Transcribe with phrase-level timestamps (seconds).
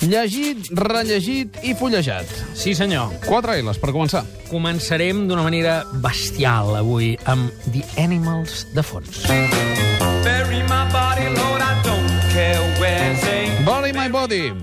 [0.00, 2.28] Llegit, rellegit i fullejat.
[2.56, 3.12] Sí, senyor.
[3.26, 4.22] Quatre L's, per començar.
[4.48, 9.26] Començarem d'una manera bestial avui amb The Animals de fons.
[10.24, 14.54] Bury my body, Lord, I don't care where they Body My Body.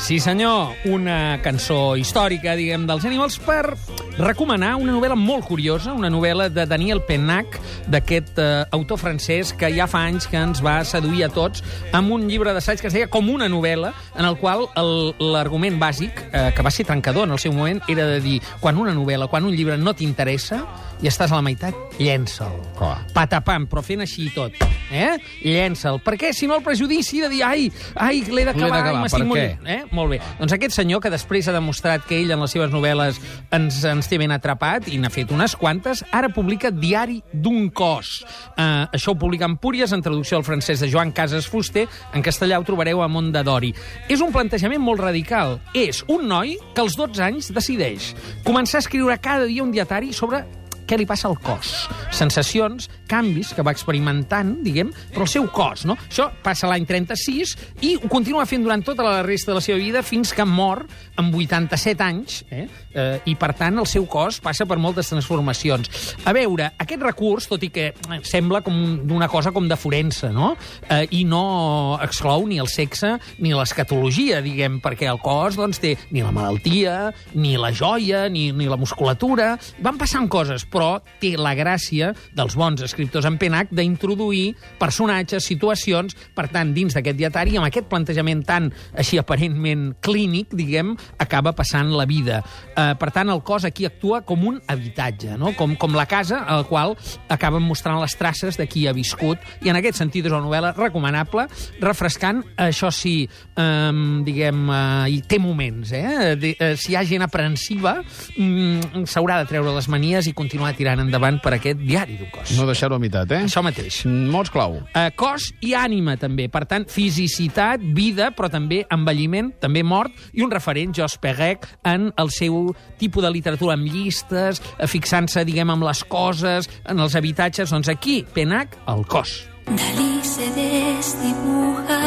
[0.00, 3.76] Sí, senyor, una cançó històrica, diguem, dels Animals per
[4.18, 7.58] recomanar una novel·la molt curiosa, una novel·la de Daniel Pennac,
[7.90, 12.12] d'aquest eh, autor francès que ja fa anys que ens va seduir a tots amb
[12.14, 16.22] un llibre d'assaig que es deia com una novel·la, en el qual el- l'argument bàsic,
[16.32, 19.28] eh, que va ser trencador en el seu moment, era de dir, quan una novel·la,
[19.28, 20.62] quan un llibre no t'interessa
[21.02, 22.54] i estàs a la meitat, llença'l.
[22.78, 23.00] Clar.
[23.12, 24.54] Patapam, però fent així i tot.
[24.94, 25.16] Eh?
[25.42, 25.98] Llença'l.
[26.04, 29.58] Perquè si no el prejudici de dir ai, ai, l'he d'acabar, m'estic morint.
[29.60, 29.74] què?
[29.74, 29.82] Eh?
[29.90, 30.20] Molt bé.
[30.38, 33.18] Doncs aquest senyor, que després ha demostrat que ell en les seves novel·les
[33.50, 38.22] ens, ens té ben atrapat, i n'ha fet unes quantes, ara publica Diari d'un cos.
[38.54, 41.86] Uh, això ho publica Empúries, en traducció al francès de Joan Casas Fuster.
[42.14, 43.74] En castellà ho trobareu a Mondadori.
[44.08, 45.58] És un plantejament molt radical.
[45.74, 48.12] És un noi que als 12 anys decideix
[48.44, 50.44] començar a escriure cada dia un dietari sobre
[50.86, 51.72] què li passa al cos.
[52.14, 55.96] Sensacions, canvis que va experimentant, diguem, però el seu cos, no?
[56.08, 57.54] Això passa l'any 36
[57.86, 60.84] i ho continua fent durant tota la resta de la seva vida fins que mor
[61.20, 62.66] amb 87 anys, eh?
[62.94, 65.90] eh I, per tant, el seu cos passa per moltes transformacions.
[66.26, 70.30] A veure, aquest recurs, tot i que eh, sembla com d'una cosa com de forense,
[70.34, 70.54] no?
[70.88, 75.94] Eh, I no exclou ni el sexe ni l'escatologia, diguem, perquè el cos doncs, té
[76.10, 79.54] ni la malaltia, ni la joia, ni, ni la musculatura.
[79.84, 86.16] Van passant coses, però té la gràcia dels bons escriptors en penac d'introduir personatges, situacions,
[86.34, 91.92] per tant, dins d'aquest dietari, amb aquest plantejament tan així aparentment clínic, diguem, acaba passant
[91.94, 92.42] la vida.
[92.74, 95.54] Eh, per tant, el cos aquí actua com un habitatge, no?
[95.58, 96.96] com, com la casa al qual
[97.32, 100.74] acaben mostrant les traces de qui ha viscut, i en aquest sentit és una novel·la
[100.76, 101.46] recomanable,
[101.82, 103.16] refrescant, això sí,
[103.54, 103.92] eh,
[104.26, 106.34] diguem, eh, hi té moments, eh?
[106.40, 107.96] De, eh si hi ha gent aprensiva,
[108.36, 112.54] mm, s'haurà de treure les manies i continuar tirant endavant per aquest diari d'un cos.
[112.56, 113.42] No deixar-ho a meitat, eh?
[113.44, 114.04] Això mateix.
[114.06, 114.78] Mots clau.
[114.94, 116.48] Eh, cos i ànima, també.
[116.48, 122.10] Per tant, fisicitat, vida, però també envelliment, també mort, i un referent, Jos Perec, en
[122.16, 127.14] el seu tipus de literatura amb llistes, eh, fixant-se, diguem, amb les coses, en els
[127.14, 127.70] habitatges.
[127.70, 129.44] Doncs aquí, Penac, el cos.
[129.66, 132.00] Dalí se desdibuja.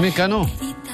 [0.00, 0.46] Mecano.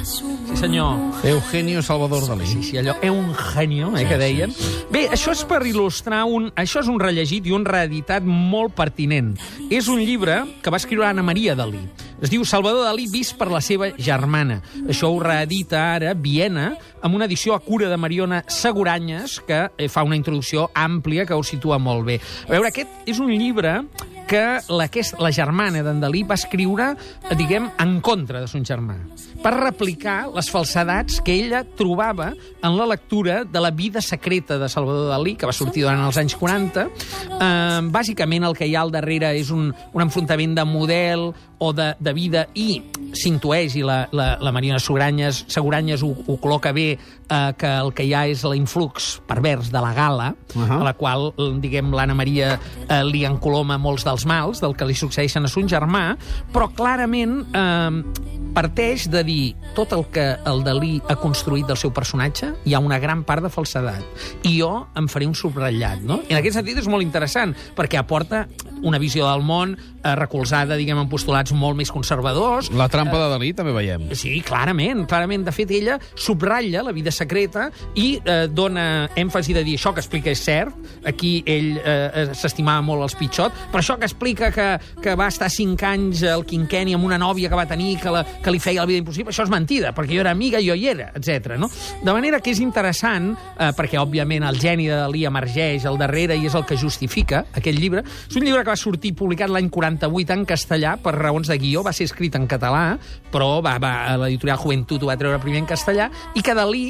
[0.05, 0.25] Sí,
[0.55, 0.97] senyor.
[1.25, 2.47] Eugenio Salvador Dalí.
[2.47, 4.53] Sí, sí, allò, és un genio, eh, que deien.
[4.93, 6.51] Bé, això és per il·lustrar un...
[6.57, 9.35] Això és un rellegit i un reeditat molt pertinent.
[9.71, 11.83] És un llibre que va escriure Anna Maria Dalí.
[12.23, 14.61] Es diu Salvador Dalí vist per la seva germana.
[14.89, 16.71] Això ho reedita ara Viena
[17.03, 21.37] amb una edició a cura de Mariona Seguranyes que eh, fa una introducció àmplia que
[21.37, 22.21] ho situa molt bé.
[22.47, 23.83] A veure, aquest és un llibre
[24.27, 26.93] que la, que és la germana d'en Dalí va escriure,
[27.39, 28.97] diguem, en contra de son germà,
[29.43, 34.69] per replicar les falsedats que ella trobava en la lectura de la vida secreta de
[34.69, 36.87] Salvador Dalí, que va sortir durant els anys 40.
[36.87, 41.73] Eh, bàsicament el que hi ha al darrere és un, un enfrontament de model o
[41.73, 42.83] de, de vida i
[43.17, 47.93] s'intueix, i la, la, la Mariona Seguranyes, Seguranyes ho, ho col·loca bé, eh, que el
[47.97, 50.59] que hi ha és l'influx pervers de la gala, uh.
[50.61, 50.81] -huh.
[50.81, 54.97] a la qual, diguem, l'Anna Maria eh, li encoloma molts dels mals, del que li
[54.97, 56.17] succeeixen a son germà,
[56.55, 59.43] però clarament eh, parteix de dir
[59.77, 63.45] tot el que el Dalí ha construït del seu personatge, hi ha una gran part
[63.45, 64.01] de falsedat.
[64.49, 66.23] I jo em faré un subratllat, no?
[66.25, 68.47] I en aquest sentit és molt interessant, perquè aporta
[68.83, 73.29] una visió del món eh, recolzada, diguem, en postulats molt més conservadors, La trampa de
[73.33, 74.09] Dalí també veiem.
[74.19, 75.45] Sí, clarament, clarament.
[75.47, 80.03] De fet, ella subratlla la vida secreta i eh, dona èmfasi de dir això que
[80.03, 80.75] explica és cert,
[81.07, 84.69] aquí ell eh, eh, s'estimava molt els Pitxot, però això que explica que,
[85.03, 88.25] que va estar cinc anys al quinqueni amb una nòvia que va tenir, que, la,
[88.25, 90.89] que li feia la vida impossible, això és mentida, perquè jo era amiga, jo hi
[90.93, 91.57] era, etc.
[91.61, 91.71] No?
[92.03, 96.37] De manera que és interessant, eh, perquè, òbviament, el geni de Dalí emergeix al darrere
[96.37, 98.05] i és el que justifica aquest llibre.
[98.29, 101.85] És un llibre que va sortir publicat l'any 48 en castellà per raons de guió,
[101.87, 102.97] va ser escrit en català,
[103.31, 106.87] però va, va, l'editorial Juventud ho va treure primer en castellà, i que Dalí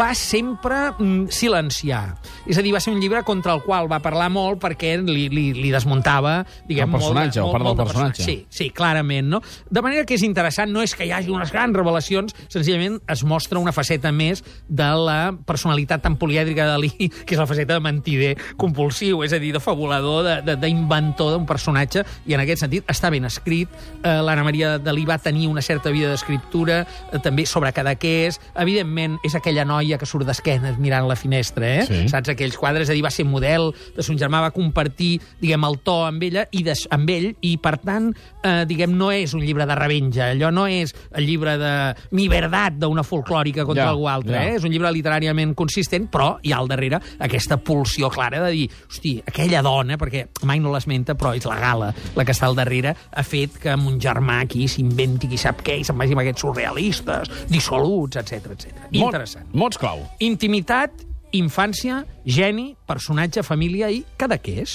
[0.00, 2.16] va sempre mm, silenciar.
[2.48, 5.28] És a dir, va ser un llibre contra el qual va parlar molt perquè li,
[5.28, 6.38] li, li desmuntava,
[6.68, 8.24] diguem, El personatge, o molt, de- part del molt de personatge.
[8.24, 9.42] Sí, sí, clarament, no?
[9.70, 13.24] De manera que és interessant, no és que hi hagi unes grans revelacions, senzillament es
[13.24, 16.92] mostra una faceta més de la personalitat tan polièdrica de Dalí,
[17.26, 21.32] que és la faceta de mentider compulsiu, és a dir, de fabulador, de- de- d'inventor
[21.36, 23.68] d'un personatge, i en aquest sentit està ben escrit.
[24.02, 28.40] Eh, L'Anna Maria Dalí va tenir una certa vida d'escriptura, eh, també sobre Cadaqués.
[28.56, 31.84] Evidentment, és aquella noia que surt d'esquenes mirant la finestra, eh?
[31.88, 32.02] Sí.
[32.12, 32.86] Saps aquells quadres?
[32.88, 36.22] És a dir, va ser model de son germà, va compartir, diguem, el to amb
[36.26, 38.10] ella i des, amb ell, i per tant,
[38.44, 41.74] eh, diguem, no és un llibre de revenja, allò no és el llibre de
[42.16, 44.44] mi verdad d'una folclòrica contra Ja, algú altre, ja.
[44.44, 44.58] eh?
[44.58, 48.68] És un llibre literàriament consistent, però hi ha al darrere aquesta pulsió clara de dir,
[48.88, 52.56] hosti, aquella dona, perquè mai no l'esmenta, però és la gala la que està al
[52.58, 56.24] darrere, ha fet que mon germà aquí s'inventi qui sap què i se'n vagi amb
[56.24, 58.86] aquests surrealistes, dissoluts, etc etc.
[58.92, 59.48] Interessant.
[59.64, 60.02] Mots clau.
[60.20, 60.92] Intimitat,
[61.32, 64.74] infància, geni, personatge, família i cadaqués.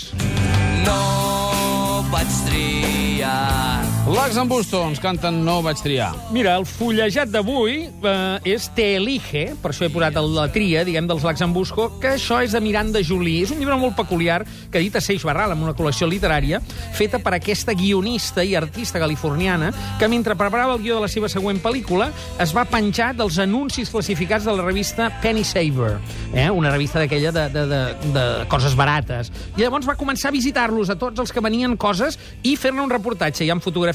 [0.88, 3.79] No vaig triar.
[4.08, 6.08] Lax en Busto ens canten No vaig triar.
[6.34, 10.82] Mira, el fullejat d'avui eh, és Te elige, per això he posat el- la tria,
[10.88, 13.44] diguem, dels Laxambusco, que això és de Miranda Jolie.
[13.44, 14.40] És un llibre molt peculiar
[14.72, 16.58] que edita Seix Barral amb una col·lecció literària
[16.98, 19.70] feta per aquesta guionista i artista californiana
[20.00, 22.10] que mentre preparava el guió de la seva següent pel·lícula
[22.42, 26.00] es va penjar dels anuncis classificats de la revista Penny Saver,
[26.34, 26.50] eh?
[26.50, 27.84] una revista d'aquella de, de, de,
[28.18, 29.30] de coses barates.
[29.56, 32.90] I llavors va començar a visitar-los a tots els que venien coses i fer-ne un
[32.90, 33.46] reportatge.
[33.46, 33.89] Hi ha fotografies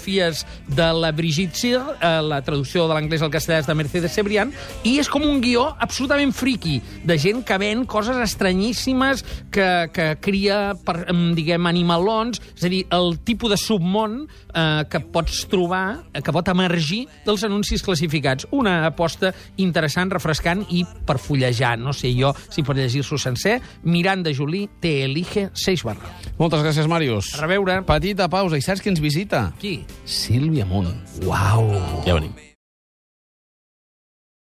[0.66, 4.52] de la Brigitte Sear, eh, la traducció de l'anglès al castellà és de Mercedes Cebrián,
[4.82, 10.16] i és com un guió absolutament friqui, de gent que ven coses estranyíssimes, que, que
[10.20, 15.44] cria, per, em, diguem, animalons, és a dir, el tipus de submón eh, que pots
[15.50, 18.48] trobar, eh, que pot emergir dels anuncis classificats.
[18.52, 24.32] Una aposta interessant, refrescant i per fullejar, no sé jo si per llegir-s'ho sencer, Miranda
[24.34, 26.10] Jolie te elige 6 barra.
[26.38, 27.34] Moltes gràcies, Màrius.
[27.38, 27.82] A reveure.
[27.86, 28.58] Petita pausa.
[28.58, 29.52] I saps qui ens visita?
[29.60, 29.83] Qui?
[30.04, 30.94] Sílvia Munt.
[31.26, 31.70] Uau!
[32.06, 32.53] Ja venim.